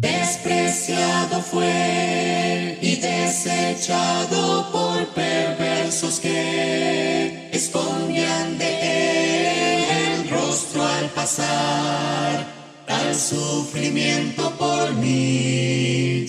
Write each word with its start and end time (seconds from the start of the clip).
Despreciado 0.00 1.42
fue 1.42 2.78
y 2.80 2.96
desechado 2.96 4.72
por 4.72 5.06
perversos 5.08 6.20
que 6.20 7.50
escondían 7.52 8.56
de 8.56 9.82
él 9.82 10.22
el 10.24 10.30
rostro 10.30 10.82
al 10.86 11.10
pasar, 11.10 12.46
al 12.88 13.14
sufrimiento 13.14 14.50
por 14.56 14.94
mí. 14.94 16.24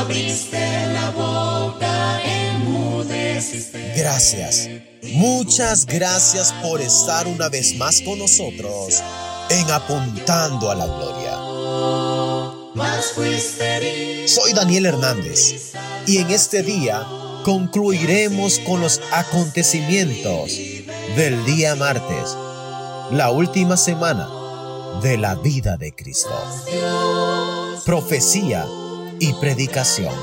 Abriste 0.00 0.86
la 0.92 1.10
boca, 1.10 2.20
enmudeciste. 2.24 3.94
Gracias. 3.96 4.68
Muchas 5.12 5.86
gracias 5.86 6.52
por 6.62 6.80
estar 6.80 7.26
una 7.26 7.48
vez 7.48 7.76
más 7.76 8.00
con 8.02 8.18
nosotros 8.18 9.02
en 9.50 9.70
Apuntando 9.70 10.70
a 10.70 10.74
la 10.74 10.86
Gloria. 10.86 11.36
Soy 14.26 14.52
Daniel 14.52 14.86
Hernández 14.86 15.72
y 16.06 16.18
en 16.18 16.30
este 16.30 16.62
día 16.62 17.06
concluiremos 17.44 18.58
con 18.60 18.80
los 18.80 19.00
acontecimientos 19.12 20.52
del 21.16 21.44
día 21.44 21.74
martes, 21.74 22.36
la 23.10 23.30
última 23.30 23.76
semana 23.76 24.28
de 25.02 25.18
la 25.18 25.34
vida 25.34 25.76
de 25.76 25.92
Cristo. 25.92 26.30
Profecía 27.84 28.66
y 29.20 29.32
predicación. 29.34 30.14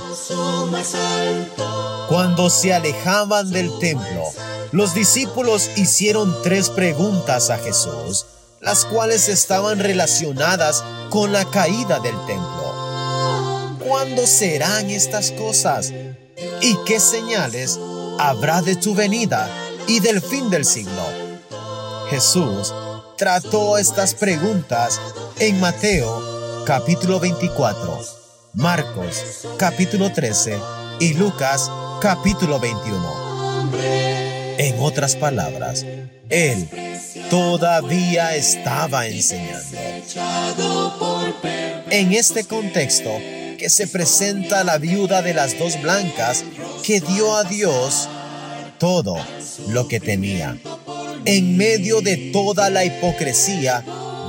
Cuando 2.10 2.50
se 2.50 2.73
alejaban 2.73 3.52
del 3.52 3.72
templo, 3.80 4.23
los 4.72 4.94
discípulos 4.94 5.70
hicieron 5.78 6.36
tres 6.44 6.70
preguntas 6.70 7.50
a 7.50 7.58
Jesús, 7.58 8.26
las 8.59 8.84
cuales 8.86 9.30
estaban 9.30 9.80
relacionadas 9.80 10.84
con 11.09 11.31
la 11.31 11.45
caída 11.45 12.00
del 12.00 12.16
templo. 12.26 13.78
¿Cuándo 13.88 14.28
serán 14.28 14.89
estas 14.89 15.32
cosas? 15.32 15.94
¿Y 16.61 16.76
qué 16.86 17.00
señales 17.00 17.80
habrá 18.20 18.61
de 18.61 18.76
tu 18.76 18.94
venida 18.94 19.50
y 19.88 20.00
del 20.02 20.22
fin 20.22 20.50
del 20.50 20.66
siglo? 20.66 21.04
Jesús 22.09 22.73
trató 23.17 23.78
estas 23.78 24.14
preguntas 24.14 25.00
en 25.39 25.59
Mateo 25.59 26.64
capítulo 26.66 27.22
24, 27.22 28.00
Marcos 28.53 29.45
capítulo 29.58 30.12
13 30.12 30.58
y 31.00 31.14
Lucas 31.14 31.72
capítulo 32.02 32.59
21. 32.59 33.72
En 34.58 34.80
otras 34.80 35.16
palabras, 35.16 35.86
Él 36.30 36.67
todavía 37.30 38.36
estaba 38.36 39.08
enseñando. 39.08 39.78
En 41.89 42.14
este 42.14 42.45
contexto 42.45 43.12
que 43.58 43.70
se 43.70 43.88
presenta 43.88 44.64
la 44.64 44.78
viuda 44.78 45.22
de 45.22 45.34
las 45.34 45.58
dos 45.58 45.82
blancas 45.82 46.44
que 46.84 47.00
dio 47.02 47.36
a 47.36 47.44
Dios 47.44 48.09
todo 48.80 49.17
lo 49.70 49.88
que 49.88 50.00
tenía. 50.00 50.58
En 51.26 51.58
medio 51.58 52.02
de 52.02 52.32
toda 52.32 52.70
la 52.70 52.86
hipocresía, 52.86 53.84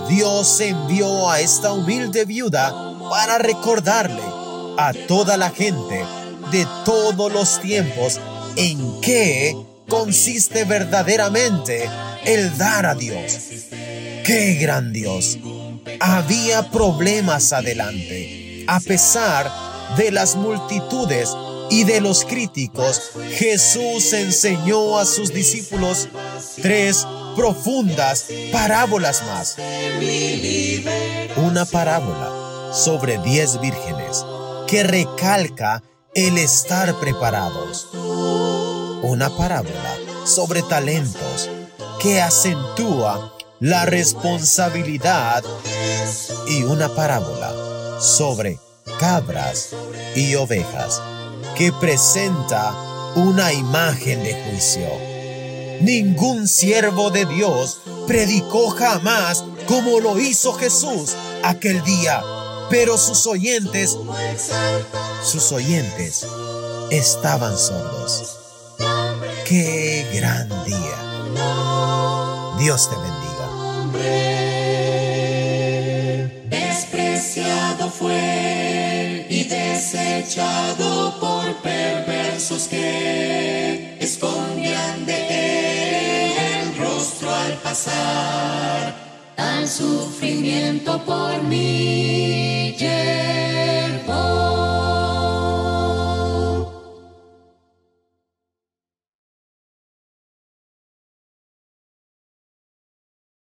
Dios 0.09 0.61
envió 0.61 1.31
a 1.31 1.41
esta 1.41 1.73
humilde 1.73 2.25
viuda 2.25 2.88
para 3.11 3.39
recordarle 3.39 4.23
a 4.79 4.93
toda 5.07 5.37
la 5.37 5.51
gente 5.51 6.05
de 6.51 6.67
todos 6.85 7.33
los 7.33 7.61
tiempos 7.61 8.21
en 8.57 9.01
qué 9.01 9.57
consiste 9.89 10.65
verdaderamente 10.65 11.89
el 12.25 12.57
dar 12.57 12.87
a 12.87 12.95
Dios. 12.95 13.39
¡Qué 14.25 14.59
gran 14.61 14.93
Dios! 14.93 15.39
Había 16.01 16.71
problemas 16.71 17.53
adelante. 17.53 18.65
A 18.69 18.81
pesar 18.81 19.51
de 19.97 20.11
las 20.11 20.37
multitudes 20.37 21.31
y 21.71 21.85
de 21.85 22.01
los 22.01 22.25
críticos, 22.25 23.11
Jesús 23.33 24.13
enseñó 24.13 24.99
a 24.99 25.07
sus 25.07 25.33
discípulos 25.33 26.09
tres 26.61 27.07
profundas 27.35 28.27
parábolas 28.53 29.23
más. 29.25 29.57
Una 31.37 31.65
parábola 31.65 32.48
sobre 32.73 33.19
diez 33.19 33.61
vírgenes 33.61 34.25
que 34.67 34.83
recalca 34.83 35.83
el 36.15 36.39
estar 36.39 36.95
preparados. 37.01 37.89
Una 39.03 39.31
parábola 39.37 39.97
sobre 40.25 40.63
talentos 40.63 41.49
que 42.01 42.21
acentúa 42.21 43.35
la 43.61 43.87
responsabilidad 43.87 45.43
y 46.49 46.63
una 46.63 46.89
parábola 46.95 47.53
sobre 48.01 48.59
cabras 49.01 49.71
y 50.15 50.35
ovejas 50.35 51.03
que 51.57 51.73
presenta 51.73 52.73
una 53.17 53.53
imagen 53.53 54.23
de 54.23 54.35
juicio. 54.45 54.89
Ningún 55.81 56.47
siervo 56.47 57.11
de 57.11 57.25
Dios 57.27 57.81
predicó 58.07 58.71
jamás 58.71 59.45
como 59.67 60.01
lo 60.01 60.19
hizo 60.19 60.53
Jesús 60.55 61.15
aquel 61.43 61.83
día, 61.85 62.23
pero 62.71 62.99
sus 62.99 63.27
oyentes, 63.27 63.97
sus 65.23 65.53
oyentes 65.53 66.27
estaban 66.91 67.57
sordos. 67.57 68.37
¡Qué 69.45 70.07
gran 70.13 70.49
día! 70.65 70.99
Dios 72.59 72.91
te 72.91 72.97
bendiga. 72.97 73.19
Despreciado 76.51 77.89
fue 77.91 79.27
y 79.31 79.45
desechado 79.45 81.19
por 81.21 81.55
perversos 81.63 82.69
que 82.69 83.97
escondían 84.01 85.07
de 85.07 85.19
él 85.29 86.33
el 86.39 86.79
rostro 86.79 87.35
al 87.35 87.55
pasar, 87.59 88.95
al 89.37 89.69
sufrimiento 89.69 91.05
por 91.05 91.43
mí. 91.45 92.38